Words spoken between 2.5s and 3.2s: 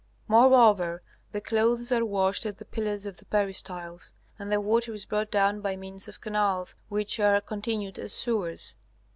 the pillars of